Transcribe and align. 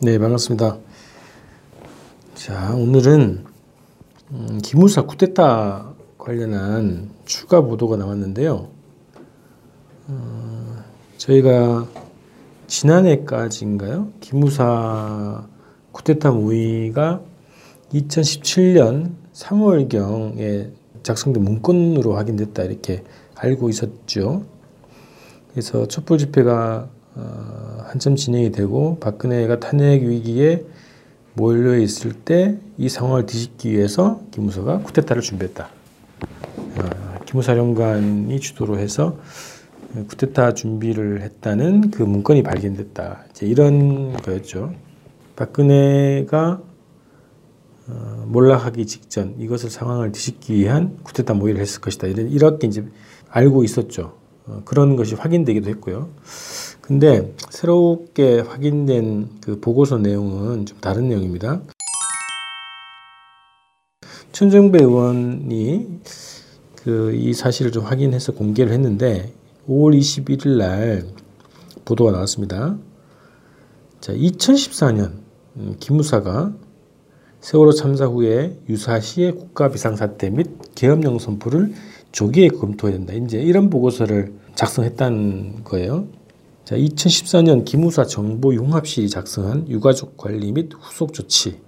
네, 0.00 0.16
반갑습니다. 0.16 0.78
자, 2.36 2.72
오늘은 2.72 3.44
음, 4.30 4.60
기무사 4.62 5.02
쿠데타 5.02 5.92
관련한 6.16 7.10
추가 7.24 7.62
보도가 7.62 7.96
나왔는데요. 7.96 8.68
어, 10.06 10.84
저희가 11.16 11.88
지난해까지인가요? 12.68 14.12
기무사 14.20 15.44
쿠데타 15.90 16.30
모의가 16.30 17.20
2017년 17.92 19.14
3월경에 19.32 20.70
작성된 21.02 21.42
문건으로 21.42 22.14
확인됐다 22.14 22.62
이렇게 22.62 23.02
알고 23.34 23.68
있었죠. 23.68 24.44
그래서 25.50 25.88
촛불 25.88 26.18
집회가 26.18 26.88
어, 27.16 27.77
한참 27.88 28.16
진행이 28.16 28.52
되고 28.52 28.98
박근혜가 29.00 29.60
탄핵 29.60 30.02
위기에 30.02 30.64
몰려 31.34 31.76
있을 31.76 32.12
때 32.12 32.58
이 32.78 32.88
상황을 32.88 33.26
뒤집기 33.26 33.72
위해서 33.72 34.20
기무사가 34.30 34.78
쿠데타를 34.78 35.20
준비했다. 35.20 35.68
어, 36.56 37.24
기무사령관이 37.26 38.38
주도로 38.38 38.78
해서 38.78 39.18
쿠데타 40.08 40.54
준비를 40.54 41.22
했다는 41.22 41.90
그 41.90 42.04
문건이 42.04 42.44
발견됐다. 42.44 43.24
이제 43.30 43.46
이런 43.46 44.12
거였죠. 44.12 44.72
박근혜가 45.34 46.62
어, 47.88 48.24
몰락하기 48.28 48.86
직전 48.86 49.34
이것을 49.40 49.70
상황을 49.70 50.12
뒤집기 50.12 50.54
위한 50.54 50.96
쿠데타 51.02 51.34
모의를 51.34 51.60
했을 51.60 51.80
것이다. 51.80 52.06
이런 52.06 52.28
이렇게 52.28 52.68
이제 52.68 52.84
알고 53.28 53.64
있었죠. 53.64 54.14
어, 54.46 54.62
그런 54.64 54.94
것이 54.94 55.16
확인되기도 55.16 55.68
했고요. 55.68 56.10
근데 56.88 57.34
새롭게 57.50 58.40
확인된 58.40 59.28
그 59.42 59.60
보고서 59.60 59.98
내용은 59.98 60.66
좀 60.66 60.78
다른 60.80 61.08
내용입니다. 61.08 61.60
천정배 64.32 64.78
의원이 64.82 66.00
그 66.76 67.12
이 67.14 67.34
사실을 67.34 67.70
좀 67.70 67.84
확인해서 67.84 68.32
공개를 68.32 68.72
했는데 68.72 69.34
5월 69.68 69.98
21일 69.98 70.56
날 70.56 71.04
보도가 71.84 72.12
나왔습니다. 72.12 72.78
자, 74.00 74.14
2014년 74.14 75.12
음, 75.56 75.76
기무사가 75.78 76.54
세월호 77.40 77.72
참사 77.72 78.06
후에 78.06 78.58
유사시의 78.68 79.32
국가 79.32 79.68
비상사태 79.68 80.30
및 80.30 80.48
계엄령 80.74 81.18
선포를 81.18 81.74
조기에 82.12 82.48
검토해야 82.48 82.96
된다. 82.96 83.12
이제 83.12 83.38
이런 83.38 83.68
보고서를 83.68 84.32
작성했다는 84.54 85.64
거예요. 85.64 86.08
자, 86.68 86.76
2014년 86.76 87.64
기무사 87.64 88.04
정보융합실이 88.04 89.08
작성한 89.08 89.70
유가족 89.70 90.18
관리 90.18 90.52
및 90.52 90.68
후속 90.78 91.14
조치 91.14 91.62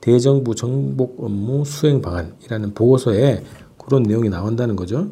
대정부 0.00 0.56
정복 0.56 1.22
업무 1.22 1.64
수행 1.64 2.02
방안이라는 2.02 2.74
보고서에 2.74 3.44
그런 3.78 4.02
내용이 4.02 4.28
나온다는 4.28 4.74
거죠. 4.74 5.06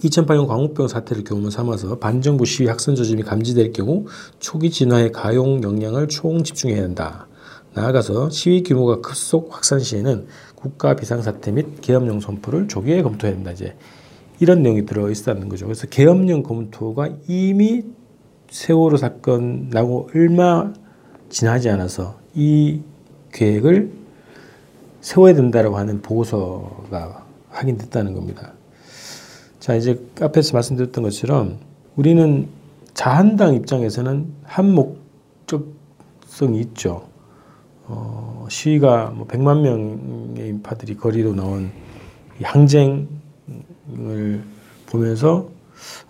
2008년 0.00 0.46
광우병 0.46 0.88
사태를 0.88 1.24
경험 1.24 1.48
삼아서 1.48 1.98
반정부 1.98 2.44
시위 2.44 2.68
학선 2.68 2.94
저짐이 2.94 3.22
감지될 3.22 3.72
경우 3.72 4.04
초기 4.38 4.68
진화의 4.68 5.12
가용 5.12 5.62
역량을 5.62 6.08
총 6.08 6.44
집중해야 6.44 6.82
한다. 6.82 7.26
나아가서 7.72 8.28
시위 8.28 8.62
규모가 8.64 9.00
급속 9.00 9.48
확산 9.50 9.80
시에는 9.80 10.26
국가 10.56 10.94
비상사태 10.94 11.52
및 11.52 11.80
계엄령 11.80 12.20
선포를 12.20 12.68
조기에 12.68 13.00
검토해야 13.00 13.34
한다. 13.34 13.52
이제 13.52 13.78
이런 14.40 14.62
내용이 14.62 14.84
들어 14.84 15.10
있었다는 15.10 15.48
거죠. 15.48 15.64
그래서 15.64 15.86
계엄령 15.86 16.42
검토가 16.42 17.08
이미 17.26 17.84
세월호 18.50 18.96
사건 18.96 19.68
나고 19.70 20.08
얼마 20.14 20.72
지나지 21.28 21.68
않아서 21.70 22.18
이 22.34 22.80
계획을 23.32 23.92
세워야 25.00 25.34
된다라고 25.34 25.76
하는 25.76 26.00
보고서가 26.00 27.26
확인됐다는 27.50 28.14
겁니다. 28.14 28.52
자, 29.60 29.74
이제 29.74 30.00
앞에서 30.20 30.54
말씀드렸던 30.54 31.04
것처럼 31.04 31.58
우리는 31.96 32.48
자한당 32.94 33.54
입장에서는 33.54 34.32
한 34.44 34.74
목적성이 34.74 36.60
있죠. 36.60 37.08
어, 37.86 38.46
시위가 38.48 39.10
뭐 39.14 39.26
100만 39.26 39.60
명의 39.60 40.48
인파들이 40.48 40.96
거리로 40.96 41.34
나온 41.34 41.70
항쟁을 42.42 43.08
보면서 44.86 45.48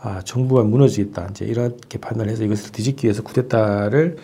아, 0.00 0.20
정부가 0.24 0.62
무너지겠다. 0.62 1.28
이제 1.30 1.44
이렇게 1.44 1.98
판단을 1.98 2.30
해서 2.30 2.44
이것을 2.44 2.72
뒤집기 2.72 3.06
위해서 3.06 3.22
쿠데타를 3.22 4.16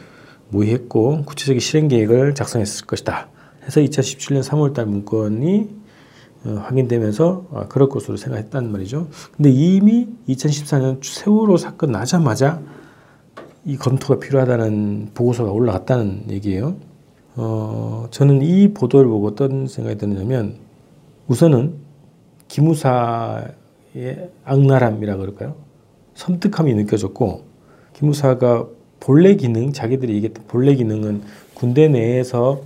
모의했고 0.51 1.23
구체적인 1.25 1.61
실행 1.61 1.89
계획을 1.89 2.35
작성했을 2.35 2.87
것이다. 2.87 3.29
해서 3.65 3.81
2017년 3.81 4.43
3월달 4.43 4.85
문건이 4.85 5.81
어, 6.45 6.63
확인되면서 6.65 7.47
아, 7.53 7.67
그럴 7.69 7.89
것으로 7.89 8.17
생각했단 8.17 8.73
말이죠. 8.73 9.09
근데 9.37 9.51
이미 9.51 10.09
2014년 10.29 11.05
세월호 11.05 11.57
사건 11.57 11.93
나자마자 11.93 12.61
이 13.65 13.77
검토가 13.77 14.19
필요하다는 14.19 15.11
보고서가 15.15 15.51
올라갔다는 15.51 16.31
얘기예요. 16.31 16.77
어, 17.37 18.07
저는 18.11 18.43
이 18.43 18.73
보도를 18.73 19.09
보고 19.09 19.29
어떤 19.29 19.67
생각이 19.67 19.99
드냐면 19.99 20.57
우선은 21.29 21.75
기무사의 22.49 23.60
악랄함이라 24.45 25.17
그럴까요? 25.17 25.55
섬뜩함이 26.15 26.75
느껴졌고 26.75 27.45
기무사가 27.95 28.67
본래 29.01 29.35
기능, 29.35 29.73
자기들이 29.73 30.15
얘기했던 30.15 30.45
본래 30.47 30.75
기능은 30.75 31.23
군대 31.55 31.89
내에서 31.89 32.63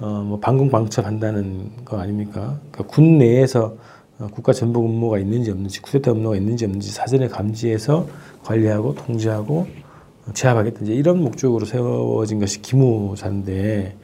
어, 0.00 0.22
뭐 0.24 0.38
방공 0.38 0.70
방첩한다는 0.70 1.84
거 1.84 1.98
아닙니까? 1.98 2.60
그러니까 2.70 2.94
군 2.94 3.18
내에서 3.18 3.76
어, 4.18 4.28
국가 4.32 4.52
전복 4.52 4.84
업무가 4.84 5.18
있는지 5.18 5.50
없는지 5.50 5.80
쿠데타 5.80 6.12
업무가 6.12 6.36
있는지 6.36 6.64
없는지 6.64 6.90
사전에 6.90 7.28
감지해서 7.28 8.06
관리하고 8.42 8.94
통제하고 8.94 9.66
제압하겠다 10.34 10.80
이제 10.82 10.94
이런 10.94 11.22
목적으로 11.22 11.64
세워진 11.64 12.38
것이 12.38 12.60
기무사인데 12.60 13.96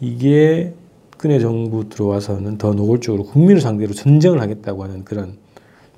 이게 0.00 0.74
박근혜 1.12 1.38
정부 1.38 1.88
들어와서는 1.88 2.58
더 2.58 2.74
노골적으로 2.74 3.24
국민을 3.24 3.60
상대로 3.60 3.94
전쟁을 3.94 4.40
하겠다고 4.40 4.84
하는 4.84 5.04
그런 5.04 5.38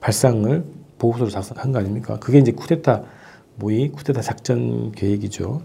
발상을 0.06 0.64
보고서로 0.98 1.30
작성한 1.30 1.72
거 1.72 1.80
아닙니까? 1.80 2.16
그게 2.20 2.38
이제 2.38 2.52
쿠데타 2.52 3.02
모의, 3.56 3.90
쿠데타 3.90 4.20
작전 4.20 4.92
계획이죠. 4.92 5.62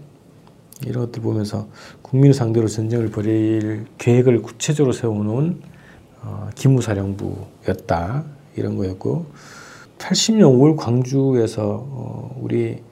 이런 0.84 1.04
것들 1.06 1.22
보면서 1.22 1.68
국민을 2.02 2.34
상대로 2.34 2.66
전쟁을 2.66 3.10
벌일 3.10 3.86
계획을 3.98 4.42
구체적으로 4.42 4.92
세워놓은 4.92 5.62
어, 6.22 6.50
기무사령부였다 6.56 8.24
이런 8.56 8.76
거였고 8.76 9.26
80년 9.98 10.58
5월 10.58 10.76
광주에서 10.76 11.86
어, 11.88 12.36
우리 12.40 12.82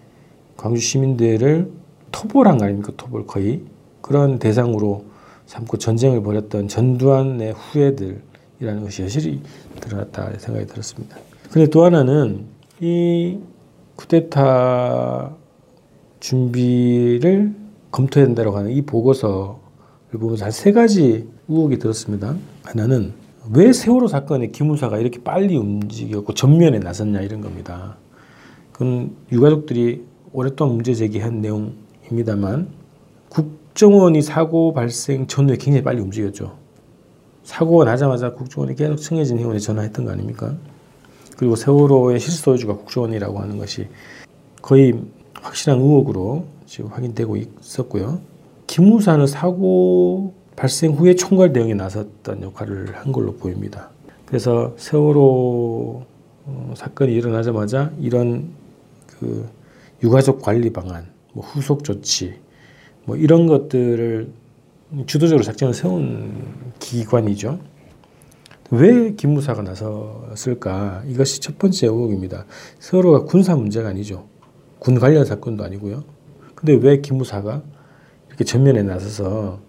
광주 0.57 0.81
시민들을 0.81 1.69
토벌한 2.13 2.59
거 2.59 2.67
아닙니까 2.67 2.93
토벌 2.97 3.27
거의 3.27 3.65
그런 4.03 4.39
대상으로 4.39 5.05
삼고 5.47 5.79
전쟁을 5.79 6.23
벌였던 6.23 6.69
전두환의 6.69 7.55
후예들이라는 7.55 8.85
것이 8.85 9.03
여실히 9.03 9.43
드러났다 9.81 10.39
생각이 10.39 10.67
들었습니다. 10.67 11.17
근데 11.51 11.67
또 11.69 11.85
하나는 11.85 12.47
이 12.81 13.39
쿠데타 13.97 15.35
준비를 16.21 17.55
검토해야 17.91 18.27
된다고 18.27 18.57
하는 18.57 18.71
이 18.71 18.83
보고서를 18.83 19.57
보면서 20.13 20.45
한 20.45 20.53
세 20.53 20.73
가지 20.73 21.29
의혹이 21.49 21.79
들었습니다. 21.79 22.37
하나는 22.65 23.13
왜 23.53 23.73
세월호 23.73 24.07
사건에 24.07 24.49
기무사가 24.49 24.99
이렇게 24.99 25.23
빨리 25.23 25.57
움직였고 25.57 26.35
전면에 26.35 26.79
나섰냐 26.79 27.21
이런 27.23 27.41
겁니다. 27.41 27.97
그건 28.73 29.17
유가족들이 29.33 30.05
오랫동안 30.33 30.77
문제 30.77 30.95
제기한 30.95 31.41
내용입니다만 31.41 32.69
국정원이 33.29 34.23
사고 34.23 34.73
발생 34.73 35.27
전후에 35.27 35.57
굉장히 35.57 35.83
빨리 35.83 36.01
움직였죠. 36.01 36.57
사고가 37.43 37.87
나자마자 37.87 38.35
국정원이 38.35 38.77
계속 38.77 38.97
청해진 38.97 39.39
회원에 39.39 39.59
전화했던 39.59 40.05
거 40.05 40.13
아닙니까? 40.13 40.55
그리고 41.41 41.57
세월호의 41.57 42.21
실소유주가 42.21 42.75
국정원이라고 42.75 43.39
하는 43.39 43.57
것이 43.57 43.89
거의 44.61 44.93
확실한 45.33 45.81
의혹으로 45.81 46.45
지금 46.67 46.91
확인되고 46.91 47.35
있었고요. 47.39 48.21
기무사는 48.67 49.27
사고 49.27 50.35
발생 50.55 50.93
후에 50.93 51.15
총괄 51.15 51.55
대응에 51.55 51.73
나섰던 51.73 52.43
역할을 52.43 52.95
한 52.95 53.11
걸로 53.11 53.37
보입니다. 53.37 53.89
그래서 54.27 54.75
세월호 54.77 56.05
어, 56.45 56.75
사건이 56.77 57.11
일어나자마자 57.15 57.91
이런 57.99 58.51
그 59.07 59.49
유가족 60.03 60.43
관리 60.43 60.71
방안, 60.71 61.07
뭐 61.33 61.43
후속 61.43 61.85
조치, 61.85 62.35
뭐 63.07 63.17
이런 63.17 63.47
것들을 63.47 64.31
주도적으로 65.07 65.43
작전을 65.43 65.73
세운 65.73 66.35
기관이죠. 66.81 67.59
왜 68.71 69.15
기무사가 69.15 69.63
나섰을까? 69.63 71.03
이것이 71.09 71.41
첫 71.41 71.59
번째 71.59 71.87
의혹입니다. 71.87 72.47
세월호가 72.79 73.25
군사 73.25 73.57
문제가 73.57 73.89
아니죠. 73.89 74.29
군 74.79 74.99
관련 74.99 75.25
사건도 75.25 75.65
아니고요. 75.65 76.05
근데 76.55 76.75
왜 76.75 77.01
기무사가 77.01 77.63
이렇게 78.29 78.45
전면에 78.45 78.83
나서서 78.83 79.61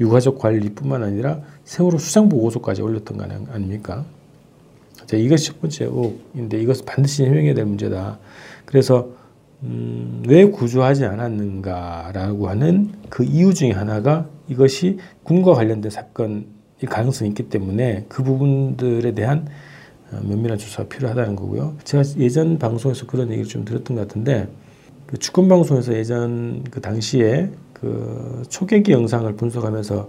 유가족 0.00 0.38
관리뿐만 0.38 1.02
아니라 1.02 1.40
세월호 1.64 1.98
수상 1.98 2.28
보고서까지 2.28 2.82
올렸던 2.82 3.18
거 3.18 3.24
아닙니까? 3.24 4.04
자, 5.06 5.16
이것이 5.16 5.46
첫 5.46 5.60
번째 5.60 5.84
의혹인데 5.84 6.60
이것을 6.60 6.84
반드시 6.84 7.24
해명해야 7.24 7.54
될 7.54 7.64
문제다. 7.64 8.18
그래서 8.66 9.10
음, 9.62 10.22
왜 10.28 10.44
구조하지 10.44 11.04
않았는가라고 11.04 12.48
하는 12.48 12.92
그 13.08 13.24
이유 13.24 13.54
중에 13.54 13.70
하나가 13.70 14.28
이것이 14.48 14.98
군과 15.24 15.54
관련된 15.54 15.90
사건일 15.90 16.57
가능성이 16.86 17.30
있기 17.30 17.48
때문에 17.48 18.06
그 18.08 18.22
부분들에 18.22 19.12
대한 19.12 19.48
어, 20.12 20.20
면밀한 20.22 20.58
조사가 20.58 20.88
필요하다는 20.88 21.36
거고요. 21.36 21.76
제가 21.84 22.02
예전 22.18 22.58
방송에서 22.58 23.06
그런 23.06 23.30
얘기를 23.30 23.46
좀 23.48 23.64
들었던 23.64 23.96
것 23.96 24.06
같은데 24.08 24.48
그 25.06 25.18
주권 25.18 25.48
방송에서 25.48 25.94
예전 25.94 26.64
그 26.70 26.80
당시에 26.80 27.50
그 27.72 28.42
초계기 28.48 28.92
영상을 28.92 29.30
분석하면서 29.34 30.08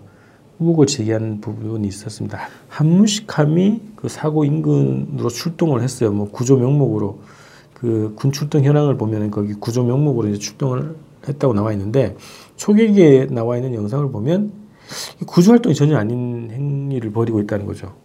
의혹을 0.59 0.87
제기한 0.87 1.39
부분이 1.39 1.87
있었습니다. 1.87 2.39
한무식함이 2.67 3.81
그 3.95 4.09
사고 4.09 4.43
인근으로 4.43 5.29
출동을 5.29 5.81
했어요. 5.81 6.11
뭐 6.11 6.29
구조 6.29 6.57
명목으로 6.57 7.19
그 7.73 8.13
군 8.15 8.31
출동 8.33 8.63
현황을 8.65 8.97
보면 8.97 9.31
거기 9.31 9.53
구조 9.53 9.83
명목으로 9.83 10.27
이제 10.29 10.37
출동을 10.37 10.95
했다고 11.27 11.53
나와 11.53 11.71
있는데 11.73 12.15
초계기에 12.57 13.27
나와 13.27 13.55
있는 13.57 13.73
영상을 13.73 14.11
보면 14.11 14.51
구조 15.25 15.51
활동이 15.51 15.75
전혀 15.75 15.97
아닌 15.97 16.49
행위를 16.51 17.11
벌이고 17.11 17.39
있다는 17.41 17.65
거죠. 17.65 17.95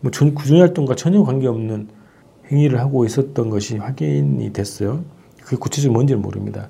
뭐 0.00 0.10
구조 0.34 0.58
활동과 0.58 0.94
전혀 0.94 1.22
관계없는 1.22 1.88
행위를 2.50 2.80
하고 2.80 3.04
있었던 3.04 3.50
것이 3.50 3.76
확인이 3.76 4.52
됐어요. 4.52 5.04
그게 5.42 5.56
구체적으로 5.56 5.94
뭔지는 5.94 6.22
모릅니다. 6.22 6.68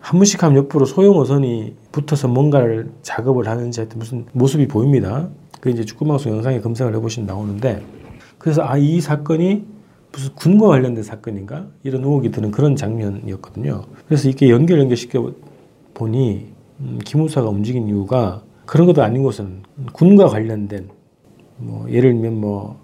한무식함 0.00 0.56
옆으로 0.56 0.84
소형 0.84 1.18
어선이 1.18 1.76
붙어서 1.92 2.28
뭔가를 2.28 2.90
작업을 3.02 3.48
하는지 3.48 3.80
하여튼 3.80 3.98
무슨 3.98 4.26
모습이 4.32 4.66
보입니다. 4.66 5.28
그 5.60 5.70
이제 5.70 5.84
축구방송 5.84 6.32
영상에 6.32 6.60
검색을 6.60 6.94
해보시면 6.96 7.26
나오는데 7.26 7.84
그래서 8.38 8.62
아 8.64 8.76
이 8.78 9.00
사건이 9.00 9.64
무슨 10.10 10.34
군과 10.34 10.68
관련된 10.68 11.02
사건인가 11.04 11.68
이런 11.84 12.02
의혹이 12.02 12.30
드는 12.32 12.50
그런 12.50 12.76
장면이었거든요. 12.76 13.84
그래서 14.06 14.28
이렇게 14.28 14.50
연결 14.50 14.80
연결시켜 14.80 15.32
보니 15.94 16.51
음, 16.82 16.98
기무사가 17.04 17.48
움직인 17.48 17.88
이유가 17.88 18.42
그런 18.66 18.86
것도 18.86 19.02
아닌 19.02 19.22
것은 19.22 19.62
군과 19.92 20.26
관련된 20.26 20.88
뭐 21.58 21.88
예를 21.90 22.12
들면 22.12 22.40
뭐 22.40 22.80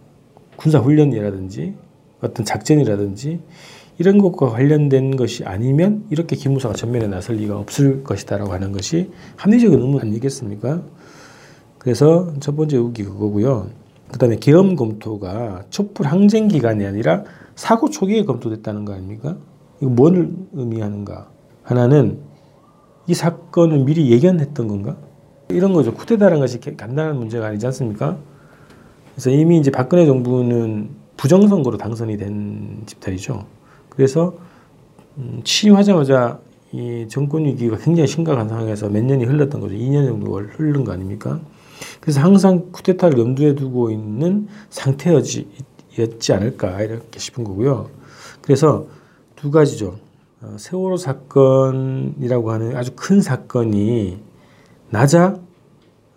군사 0.56 0.78
훈련이라든지 0.78 1.74
어떤 2.20 2.44
작전이라든지 2.44 3.40
이런 3.98 4.18
것과 4.18 4.50
관련된 4.50 5.16
것이 5.16 5.44
아니면 5.44 6.04
이렇게 6.10 6.36
기무사가 6.36 6.74
전면에 6.74 7.08
나설 7.08 7.36
리가 7.36 7.58
없을 7.58 8.04
것이다라고 8.04 8.52
하는 8.52 8.72
것이 8.72 9.10
합리적인 9.36 9.80
의문 9.80 10.00
아니겠습니까? 10.00 10.82
그래서 11.78 12.32
첫 12.40 12.56
번째 12.56 12.76
의혹이 12.76 13.04
그거고요. 13.04 13.68
그 14.10 14.18
다음에 14.18 14.36
계엄 14.36 14.76
검토가 14.76 15.64
촛불 15.70 16.06
항쟁 16.06 16.48
기간이 16.48 16.86
아니라 16.86 17.24
사고 17.56 17.90
초기에 17.90 18.24
검토됐다는 18.24 18.84
거 18.84 18.94
아닙니까? 18.94 19.36
이거 19.80 19.90
뭘 19.90 20.32
의미하는가? 20.52 21.28
하나는 21.62 22.20
이 23.08 23.14
사건을 23.14 23.84
미리 23.84 24.10
예견했던 24.10 24.68
건가? 24.68 24.96
이런 25.48 25.72
거죠. 25.72 25.94
쿠데타라는 25.94 26.40
것이 26.40 26.60
간단한 26.60 27.16
문제가 27.16 27.46
아니지 27.46 27.64
않습니까? 27.66 28.18
그래서 29.14 29.30
이미 29.30 29.58
이제 29.58 29.70
박근혜 29.70 30.04
정부는 30.04 30.90
부정선거로 31.16 31.78
당선이 31.78 32.18
된 32.18 32.82
집단이죠. 32.84 33.46
그래서 33.88 34.34
음, 35.16 35.40
취임하자마자 35.42 36.38
이 36.70 37.06
정권 37.08 37.46
위기가 37.46 37.78
굉장히 37.78 38.06
심각한 38.06 38.46
상황에서 38.46 38.90
몇 38.90 39.02
년이 39.02 39.24
흘렀던 39.24 39.62
거죠. 39.62 39.74
2년 39.74 40.06
정도가 40.06 40.42
흐른 40.56 40.84
거 40.84 40.92
아닙니까? 40.92 41.40
그래서 42.00 42.20
항상 42.20 42.70
쿠데타를 42.72 43.18
염두에 43.18 43.54
두고 43.54 43.90
있는 43.90 44.48
상태였지 44.68 45.46
않을까 46.30 46.82
이렇게 46.82 47.18
싶은 47.18 47.42
거고요. 47.42 47.88
그래서 48.42 48.86
두 49.34 49.50
가지죠. 49.50 49.96
어, 50.40 50.56
세월호 50.58 50.96
사건이라고 50.96 52.52
하는 52.52 52.76
아주 52.76 52.92
큰 52.94 53.20
사건이 53.20 54.22
낮아 54.90 55.38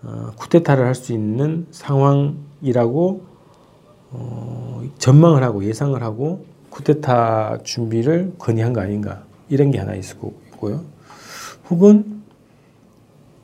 어, 0.04 0.32
쿠데타를 0.38 0.86
할 0.86 0.96
수 0.96 1.14
있는 1.14 1.68
상황이라고 1.72 3.26
어, 4.12 4.84
전망을 4.98 5.44
하고 5.44 5.64
예상을 5.64 6.02
하고 6.04 6.46
쿠데타 6.70 7.60
준비를 7.64 8.36
건의한 8.38 8.74
거 8.74 8.82
아닌가 8.82 9.24
이런 9.50 9.72
게 9.72 9.80
하나 9.80 9.94
있고요. 9.96 10.84
혹은 11.70 12.22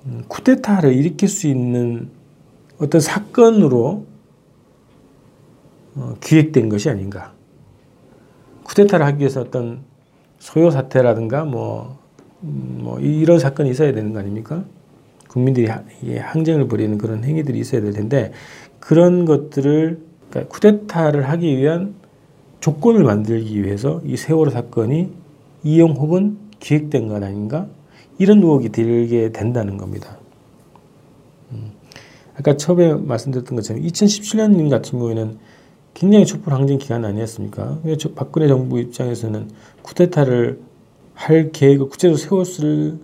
음, 0.05 0.23
쿠데타를 0.27 0.93
일으킬 0.93 1.27
수 1.27 1.47
있는 1.47 2.09
어떤 2.79 3.01
사건으로 3.01 4.05
어, 5.95 6.15
기획된 6.21 6.69
것이 6.69 6.89
아닌가. 6.89 7.33
쿠데타를 8.63 9.05
하기 9.07 9.19
위해서 9.19 9.41
어떤 9.41 9.83
소요 10.39 10.71
사태라든가 10.71 11.45
뭐, 11.45 11.97
음, 12.43 12.79
뭐 12.81 12.99
이런 12.99 13.39
사건이 13.39 13.69
있어야 13.69 13.93
되는 13.93 14.13
거 14.13 14.19
아닙니까? 14.19 14.63
국민들이 15.27 15.67
항쟁을 16.19 16.67
벌이는 16.67 16.97
그런 16.97 17.23
행위들이 17.23 17.59
있어야 17.59 17.81
될 17.81 17.93
텐데 17.93 18.31
그런 18.79 19.25
것들을 19.25 19.99
그러니까 20.29 20.51
쿠데타를 20.53 21.29
하기 21.29 21.57
위한 21.57 21.95
조건을 22.59 23.03
만들기 23.03 23.63
위해서 23.63 24.01
이 24.03 24.17
세월호 24.17 24.51
사건이 24.51 25.11
이용 25.63 25.91
혹은 25.91 26.37
기획된 26.59 27.07
건 27.07 27.23
아닌가? 27.23 27.67
이런 28.17 28.39
의혹이 28.39 28.69
들게 28.69 29.31
된다는 29.31 29.77
겁니다. 29.77 30.17
음. 31.51 31.71
아까 32.35 32.57
처음에 32.57 32.93
말씀드렸던 32.93 33.55
것처럼 33.55 33.83
2017년 33.83 34.69
같은 34.69 34.97
경우에는 34.97 35.37
굉장히 35.97 36.27
촛불 36.27 36.53
항쟁 36.53 36.77
기간 36.77 37.03
아니었습니까? 37.05 37.79
박근혜 38.13 38.47
정부 38.47 38.79
입장에서는 38.79 39.49
쿠데타를 39.81 40.59
할 41.15 41.51
계획을 41.51 41.89
구체적으로 41.89 42.17
세웠을 42.17 42.99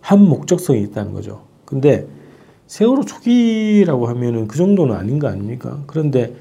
한 0.00 0.24
목적성이 0.26 0.80
있다는 0.84 1.12
거죠. 1.12 1.42
근데 1.66 2.06
세월호 2.66 3.04
초기라고 3.04 4.08
하면은 4.08 4.48
그 4.48 4.56
정도는 4.56 4.96
아닌 4.96 5.18
거 5.18 5.28
아닙니까? 5.28 5.82
그런데 5.86 6.34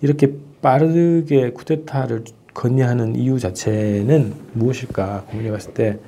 이렇게 0.00 0.32
빠르게 0.62 1.52
쿠데타를 1.52 2.24
건의하는 2.54 3.14
이유 3.14 3.38
자체는 3.38 4.32
무엇일까 4.54 5.26
고민해 5.30 5.50
봤을 5.50 5.74
때 5.74 5.98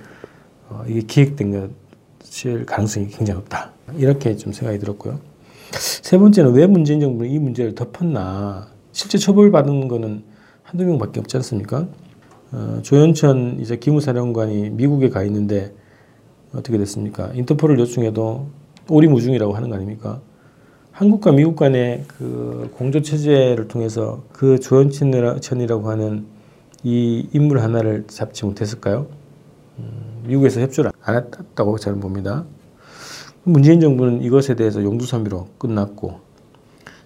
어, 0.71 0.85
이게 0.89 1.03
기획된 1.03 1.71
것일 2.23 2.65
가능성이 2.65 3.09
굉장히 3.09 3.41
높다. 3.41 3.73
이렇게 3.95 4.37
좀 4.37 4.55
생각이 4.55 4.79
들었고요. 4.79 5.21
세 5.73 6.17
번째는 6.17 6.55
왜 6.55 6.67
문재인 6.67 7.01
정부는 7.01 7.31
이 7.31 7.39
문제를 7.39 7.75
덮었나. 7.75 8.72
실제 8.93 9.19
처벌받은 9.19 9.89
거는 9.89 10.23
한두 10.63 10.85
명밖에 10.85 11.21
없지 11.21 11.37
않습니까? 11.39 11.89
어, 12.53 12.81
조현천 12.83 13.59
이제 13.61 13.77
기무사령관이 13.77 14.71
미국에 14.71 15.09
가 15.09 15.23
있는데 15.25 15.75
어떻게 16.55 16.77
됐습니까? 16.77 17.31
인터폴을 17.35 17.79
요청해도 17.79 18.47
오리무중이라고 18.89 19.55
하는 19.55 19.71
거 19.71 19.77
아닙니까? 19.77 20.21
한국과 20.93 21.33
미국 21.33 21.57
간의 21.57 22.05
그 22.07 22.71
공조 22.77 23.01
체제를 23.01 23.69
통해서 23.69 24.23
그 24.33 24.61
조현천이라고 24.61 25.89
하는 25.89 26.27
이 26.85 27.27
인물 27.33 27.61
하나를 27.61 28.05
잡지 28.09 28.45
못했을까요? 28.45 29.07
음, 29.79 30.25
미국에서 30.27 30.61
협조를 30.61 30.93
안 31.01 31.17
했다고 31.17 31.79
저는 31.79 32.01
봅니다. 32.01 32.45
문재인 33.45 33.81
정부는 33.81 34.23
이것에 34.23 34.55
대해서 34.55 34.83
용두섬유로 34.83 35.49
끝났고 35.59 36.21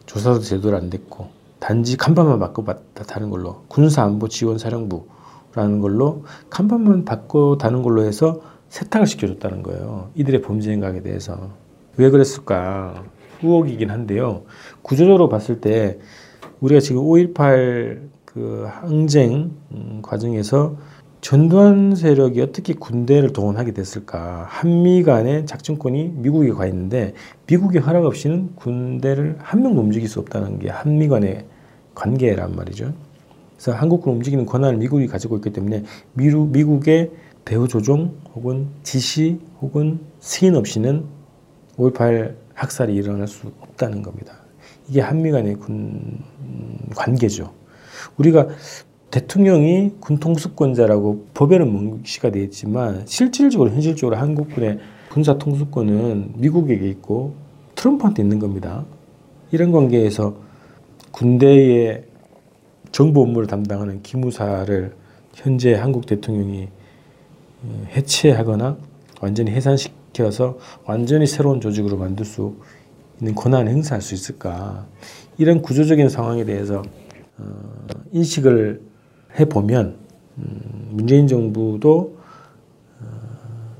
조사도 0.07 0.41
제대로 0.41 0.77
안 0.77 0.91
됐고 0.91 1.36
단지 1.59 1.97
간판만 1.97 2.39
바꿔다는 2.39 3.31
걸로 3.31 3.65
군사안보지원사령부라는 3.69 5.81
걸로 5.81 6.25
간판만 6.51 7.05
바꿔다는 7.05 7.83
걸로 7.83 8.05
해서 8.05 8.41
세탁을 8.69 9.07
시켜줬다는 9.07 9.63
거예요. 9.63 10.11
이들의 10.15 10.43
범죄 10.43 10.71
행각에 10.73 11.03
대해서 11.03 11.51
왜 11.97 12.11
그랬을까? 12.11 13.05
의혹이긴 13.43 13.91
한데요. 13.91 14.43
구조적으로 14.83 15.29
봤을 15.29 15.61
때 15.61 15.99
우리가 16.61 16.81
지금 16.81 17.03
5.18 17.03 18.09
그 18.25 18.67
항쟁 18.69 19.53
음, 19.73 20.01
과정에서 20.03 20.77
전두환 21.21 21.95
세력이 21.95 22.41
어떻게 22.41 22.75
군대를 22.75 23.33
동원하게 23.33 23.73
됐을까? 23.73 24.47
한미 24.49 25.03
간의 25.03 25.47
작전권이 25.47 26.13
미국에 26.17 26.51
가 26.53 26.67
있는데 26.67 27.15
미국의 27.47 27.83
허락 27.83 28.05
없이는 28.05 28.55
군대를 28.55 29.37
한 29.41 29.63
명도 29.63 29.81
움직일 29.81 30.09
수 30.09 30.21
없다는 30.21 30.59
게 30.59 30.69
한미 30.71 31.09
간의 31.09 31.47
관계란 31.95 32.55
말이죠. 32.55 32.93
그래서 33.55 33.73
한국군 33.73 34.15
움직이는 34.15 34.47
권한을 34.47 34.77
미국이 34.77 35.07
가지고 35.07 35.37
있기 35.37 35.53
때문에 35.53 35.83
미루, 36.13 36.47
미국의 36.53 37.11
대우 37.45 37.67
조종 37.67 38.17
혹은 38.35 38.69
지시 38.83 39.41
혹은 39.61 40.01
승인 40.21 40.57
없이는 40.57 41.05
5.18 41.77 42.35
학살이 42.55 42.95
일어날 42.95 43.27
수 43.27 43.53
없다는 43.61 44.03
겁니다. 44.03 44.35
이게 44.89 45.01
한미 45.01 45.31
간의 45.31 45.55
군 45.57 46.21
관계죠. 46.95 47.53
우리가 48.19 48.49
대통령이 49.11 49.93
군통수권자라고 50.01 51.27
법에는 51.35 51.73
명시가 51.73 52.31
되어 52.31 52.43
있지만 52.45 53.03
실질적으로 53.07 53.71
현실적으로 53.71 54.17
한국군의 54.17 54.79
군사 55.11 55.39
통수권은 55.39 56.35
미국에게 56.37 56.89
있고 56.91 57.35
트럼프한테 57.75 58.23
있는 58.23 58.39
겁니다. 58.39 58.85
이런 59.53 59.73
관계에서 59.73 60.37
군대의 61.13 62.05
정보 62.93 63.23
업무를 63.23 63.47
담당하는 63.47 64.03
기무사를 64.03 64.95
현재 65.35 65.75
한국 65.75 66.07
대통령이 66.07 66.69
어, 67.63 67.87
해체하거나 67.95 68.77
완전히 69.21 69.51
해산시켜서 69.53 70.59
완전히 70.85 71.27
새로운 71.27 71.61
조직으로 71.61 71.97
만들 71.97 72.25
수 72.25 72.57
있는 73.21 73.35
권한을 73.35 73.71
행사할 73.71 74.03
수 74.03 74.15
있을까? 74.15 74.87
이런 75.39 75.63
구조적인 75.63 76.09
상황에 76.09 76.45
대해서 76.45 76.83
어, 77.39 77.45
인식을 78.13 78.81
해보면 79.39 79.97
음, 80.39 80.89
문재인 80.91 81.27
정부도 81.27 82.19
어, 83.01 83.07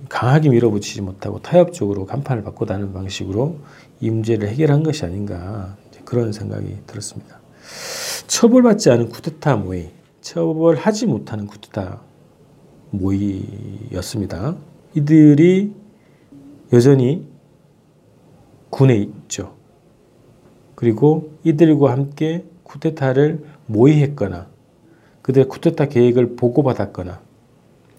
강하게 0.09 0.51
밀어붙이지 0.51 1.03
못하고 1.03 1.41
타협적으로 1.41 2.07
간판을 2.07 2.43
바꿔다는 2.43 2.93
방식으로 2.93 3.59
이 4.01 4.11
문제를 4.11 4.49
해결한 4.49 4.83
것이 4.83 5.05
아닌가 5.05 5.77
그런 6.05 6.33
생각이 6.33 6.79
들었습니다. 6.87 7.41
처벌받지 8.27 8.91
않은 8.91 9.09
쿠데타 9.09 9.57
모의, 9.57 9.93
처벌하지 10.21 11.07
못하는 11.07 11.47
쿠데타 11.47 12.01
모의였습니다. 12.91 14.57
이들이 14.95 15.75
여전히 16.73 17.27
군에 18.71 18.97
있죠. 18.97 19.55
그리고 20.75 21.33
이들과 21.45 21.93
함께 21.93 22.45
쿠데타를 22.63 23.45
모의했거나 23.67 24.49
그들의 25.27 25.49
쿠데타 25.49 25.87
계획을 25.87 26.37
보고받았거나 26.37 27.21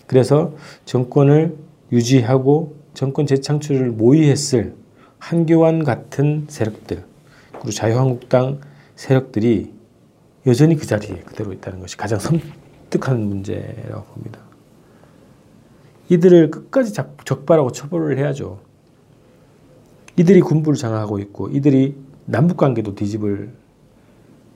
그래서 0.08 0.54
정권을 0.86 1.58
유지하고 1.92 2.78
정권 2.94 3.26
재창출을 3.26 3.92
모의했을 3.92 4.76
한교안 5.20 5.84
같은 5.84 6.46
세력들 6.48 7.04
그리고 7.52 7.72
자유한국당 7.72 8.62
세력들이 8.96 9.74
여전히 10.46 10.78
그 10.78 10.86
자리에 10.86 11.18
그대로 11.26 11.52
있다는 11.52 11.82
것이 11.82 11.98
가장 11.98 12.18
섬뜩한 12.20 13.20
문제라고 13.20 14.06
봅니다. 14.06 14.40
이들을 16.08 16.50
끝까지 16.50 16.94
적발하고 16.94 17.74
처벌을 17.74 18.18
해야죠. 18.18 18.62
이들이 20.16 20.40
군부를 20.40 20.78
장악하고 20.78 21.20
있고 21.20 21.50
이들이 21.50 21.98
남북 22.24 22.56
관계도 22.56 22.96
뒤집을 22.96 23.52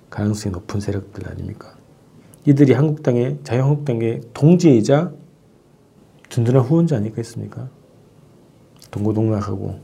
가능성이 0.10 0.54
높은 0.54 0.80
세력들 0.80 1.28
아닙니까? 1.28 1.81
이들이 2.46 2.74
한국당의 2.74 3.40
자유한국당의 3.44 4.22
동지이자 4.34 5.12
든든한 6.30 6.64
후원자 6.64 6.96
아니겠습니까? 6.98 7.70
동고동락하고 8.90 9.80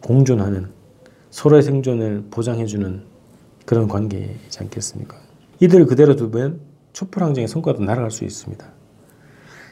공존하는 0.00 0.70
서로의 1.30 1.62
생존을 1.62 2.24
보장해주는 2.30 3.02
그런 3.66 3.88
관계이지 3.88 4.58
않겠습니까? 4.60 5.16
이들 5.60 5.86
그대로 5.86 6.16
두면 6.16 6.60
촛불항쟁의 6.92 7.48
성과도 7.48 7.82
날아갈 7.82 8.10
수 8.10 8.24
있습니다. 8.24 8.66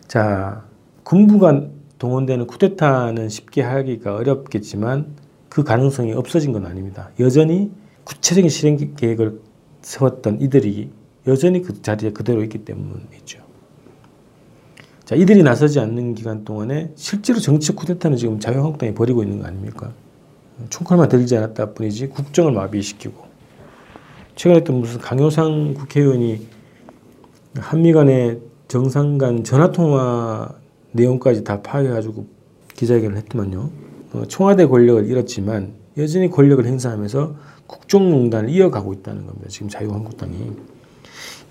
자, 0.07 0.65
군부가 1.05 1.69
동원되는 1.99 2.47
쿠데타는 2.47 3.29
쉽게 3.29 3.63
하기가 3.63 4.15
어렵겠지만 4.15 5.15
그 5.49 5.65
가능성이 5.65 6.13
없어진 6.13 6.53
건 6.53 6.67
아닙니다. 6.67 7.11
여전히 7.19 7.71
구체적인 8.05 8.49
실행 8.49 8.95
계획을 8.95 9.41
세웠던 9.83 10.41
이들이 10.41 10.91
여전히 11.27 11.63
그 11.63 11.83
자리에 11.83 12.11
그대로 12.13 12.43
있기 12.43 12.65
때문이죠. 12.65 13.41
자, 15.05 15.17
이들이 15.17 15.43
나서지 15.43 15.81
않는 15.81 16.15
기간 16.15 16.45
동안에 16.45 16.93
실제로 16.95 17.41
정치 17.41 17.73
쿠데타는 17.73 18.17
지금 18.17 18.39
자유한국당이 18.39 18.95
벌이고 18.95 19.23
있는 19.23 19.41
거 19.41 19.47
아닙니까? 19.47 19.93
총칼만 20.69 21.09
들지 21.09 21.37
않았다 21.37 21.73
뿐이지 21.73 22.09
국정을 22.09 22.53
마비시키고 22.53 23.25
최근에 24.37 24.65
또 24.65 24.73
무슨 24.73 25.01
강효상 25.01 25.75
국회의원이 25.75 26.47
한미 27.57 27.93
간의 27.93 28.41
정상 28.69 29.19
간 29.19 29.43
전화통화 29.43 30.55
내용까지 30.93 31.45
다 31.45 31.61
파악해가지고 31.63 32.27
기자회견을 32.75 33.17
했더만요. 33.17 33.71
어, 34.13 34.23
청와대 34.29 34.67
권력을 34.67 35.07
잃었지만 35.07 35.75
여전히 35.99 36.31
권력을 36.31 36.65
행사하면서 36.65 37.35
국정농단을 37.67 38.49
이어가고 38.51 38.93
있다는 38.93 39.27
겁니다. 39.27 39.49
지금 39.49 39.69
자유한국당이. 39.69 40.53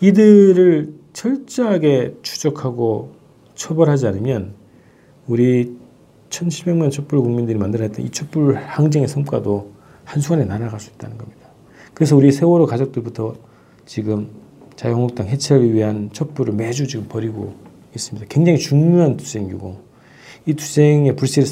이들을 0.01 0.93
철저하게 1.13 2.17
추적하고 2.21 3.13
처벌하지 3.55 4.07
않으면 4.07 4.53
우리 5.27 5.77
1,700만 6.29 6.91
촛불 6.91 7.19
국민들이 7.21 7.57
만들어냈던 7.57 8.05
이 8.05 8.09
촛불 8.09 8.55
항쟁의 8.55 9.07
성과도 9.07 9.71
한순간에 10.05 10.45
날아갈 10.45 10.79
수 10.79 10.91
있다는 10.91 11.17
겁니다. 11.17 11.49
그래서 11.93 12.15
우리 12.15 12.31
세월호 12.31 12.65
가족들부터 12.65 13.35
지금 13.85 14.29
자유한국당 14.75 15.27
해체를 15.27 15.73
위한 15.73 16.09
촛불을 16.13 16.53
매주 16.53 16.87
지금 16.87 17.07
벌이고 17.07 17.53
있습니다. 17.93 18.27
굉장히 18.29 18.57
중요한 18.57 19.17
투쟁이고 19.17 19.83
이 20.45 20.53
투쟁의 20.53 21.15
불씨를 21.15 21.47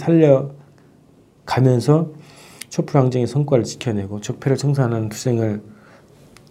살려가면서 1.45 2.11
촛불 2.69 3.01
항쟁의 3.01 3.27
성과를 3.27 3.63
지켜내고 3.63 4.21
적폐를 4.21 4.57
청산하는 4.57 5.09
투쟁을 5.09 5.61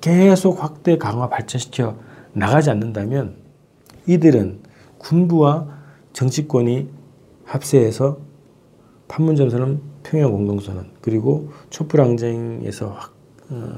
계속 0.01 0.63
확대 0.63 0.99
강화 0.99 1.29
발전시켜 1.29 1.97
나가지 2.33 2.71
않는다면 2.71 3.37
이들은 4.07 4.61
군부와 4.99 5.69
정치권이 6.13 6.89
합세해서 7.45 8.19
판문점선언, 9.09 9.81
평양공동선언 10.03 10.91
그리고 11.01 11.51
촛불항쟁에서 11.71 12.97
어, 13.51 13.75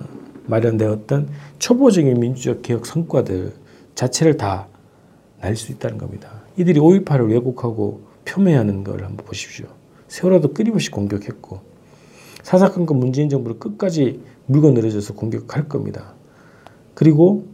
마련되었던 0.46 1.28
초보적인 1.58 2.18
민주적 2.18 2.62
개혁 2.62 2.86
성과들 2.86 3.54
자체를 3.94 4.36
다 4.36 4.68
날 5.40 5.54
수 5.56 5.72
있다는 5.72 5.98
겁니다. 5.98 6.42
이들이 6.56 6.80
5.18을 6.80 7.30
왜곡하고 7.30 8.02
폄훼하는 8.24 8.84
걸 8.84 9.04
한번 9.04 9.24
보십시오. 9.24 9.66
세월호도 10.08 10.52
끊임없이 10.52 10.90
공격했고 10.90 11.60
사사건건 12.42 12.98
문재인 12.98 13.28
정부를 13.28 13.58
끝까지 13.58 14.20
물건 14.46 14.74
늘어져서 14.74 15.14
공격할 15.14 15.68
겁니다. 15.68 16.14
그리고 16.94 17.46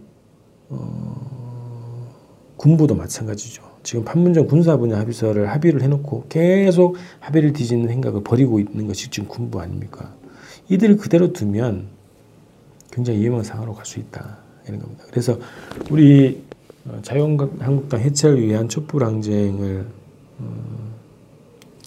어, 0.69 2.09
군부도 2.57 2.95
마찬가지죠. 2.95 3.62
지금 3.83 4.05
판문점 4.05 4.47
군사 4.47 4.76
분야 4.79 4.99
합의서를 4.99 5.50
합의를 5.50 5.83
해놓고 5.83 6.26
계속 6.29 6.97
합의를 7.21 7.53
뒤집는 7.53 7.88
생각을 7.88 8.23
벌이고 8.23 8.59
있는 8.59 8.87
것이 8.87 9.11
지금 9.11 9.29
군부 9.29 9.61
아닙니까? 9.61 10.14
이들을 10.71 10.97
그대로 10.97 11.33
두면 11.33 11.88
굉장히 12.91 13.21
위험한 13.21 13.45
상황으로 13.45 13.75
갈 13.75 13.85
수 13.85 13.99
있다 14.00 14.38
이런 14.67 14.81
겁니다. 14.81 15.05
그래서 15.11 15.38
우리 15.91 16.43
어, 16.87 16.99
자유한국당 17.03 18.00
해체를 18.00 18.41
위한 18.47 18.69
촛불 18.69 19.05
항쟁을 19.05 19.87
어, 20.38 20.95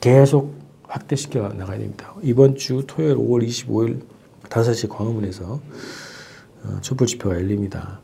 계속 0.01 0.56
확대시켜 0.97 1.49
나가야 1.49 1.79
됩니다. 1.79 2.13
이번 2.21 2.55
주 2.55 2.83
토요일 2.87 3.15
5월 3.15 3.47
25일 3.47 4.01
5시 4.43 4.89
광화문에서 4.89 5.59
어, 6.63 6.77
촛불 6.81 7.07
집회가 7.07 7.35
열립니다. 7.35 8.01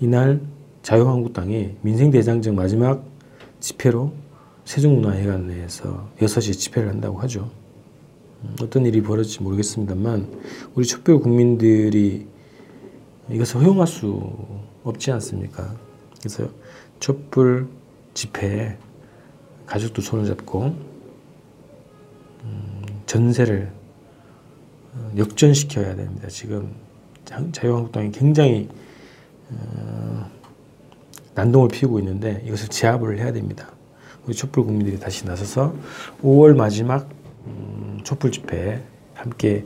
이날 0.00 0.40
자유한국당이 0.82 1.76
민생대장정 1.82 2.54
마지막 2.54 3.04
집회로 3.60 4.12
세종문화회관에서 4.64 6.10
6시 6.18 6.58
집회를 6.58 6.88
한다고 6.88 7.18
하죠. 7.20 7.50
음, 8.42 8.56
어떤 8.60 8.84
일이 8.86 9.02
벌어질지 9.02 9.42
모르겠습니다만 9.42 10.28
우리 10.74 10.86
촛불 10.86 11.20
국민들이 11.20 12.26
이것을 13.30 13.62
허용할 13.62 13.86
수 13.86 14.20
없지 14.82 15.10
않습니까? 15.12 15.74
그래서 16.18 16.48
촛불 17.00 17.68
집회에 18.12 18.76
가족도 19.66 20.02
손을 20.02 20.26
잡고 20.26 20.62
음, 20.64 20.93
전세를 23.06 23.70
어, 24.94 25.10
역전시켜야 25.16 25.96
됩니다. 25.96 26.28
지금 26.28 26.74
자유한국당이 27.52 28.12
굉장히 28.12 28.68
어, 29.50 30.30
난동을 31.34 31.68
피우고 31.68 31.98
있는데 31.98 32.42
이것을 32.46 32.68
제압을 32.68 33.18
해야 33.18 33.32
됩니다. 33.32 33.70
우리 34.26 34.34
촛불 34.34 34.64
국민들이 34.64 34.98
다시 34.98 35.26
나서서 35.26 35.74
5월 36.22 36.56
마지막 36.56 37.08
음, 37.46 38.00
촛불 38.04 38.32
집회 38.32 38.82
함께 39.14 39.64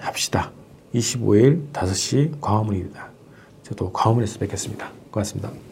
합시다. 0.00 0.52
25일 0.94 1.72
5시 1.72 2.40
광화문입니다. 2.40 3.10
저도 3.62 3.92
광화문에서 3.92 4.38
뵙겠습니다. 4.38 4.90
고맙습니다. 5.10 5.65